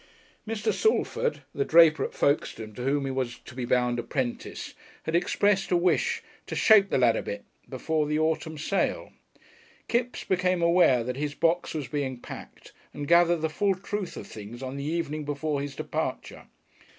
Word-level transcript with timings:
Mr. 0.47 0.73
Shalford, 0.73 1.43
the 1.53 1.63
draper 1.63 2.03
at 2.03 2.15
Folkestone 2.15 2.73
to 2.73 2.81
whom 2.83 3.05
he 3.05 3.11
was 3.11 3.37
to 3.37 3.53
be 3.53 3.65
bound 3.65 3.99
apprentice, 3.99 4.73
had 5.03 5.15
expressed 5.15 5.69
a 5.69 5.77
wish 5.77 6.23
to 6.47 6.55
"shape 6.55 6.89
the 6.89 6.97
lad 6.97 7.15
a 7.15 7.21
bit" 7.21 7.45
before 7.69 8.07
the 8.07 8.17
autumn 8.17 8.57
sale. 8.57 9.13
Kipps 9.87 10.23
became 10.23 10.63
aware 10.63 11.03
that 11.03 11.17
his 11.17 11.35
box 11.35 11.75
was 11.75 11.87
being 11.87 12.17
packed, 12.19 12.71
and 12.95 13.07
gathered 13.07 13.41
the 13.41 13.47
full 13.47 13.75
truth 13.75 14.17
of 14.17 14.25
things 14.25 14.63
on 14.63 14.75
the 14.75 14.83
evening 14.83 15.23
before 15.23 15.61
his 15.61 15.75
departure. 15.75 16.47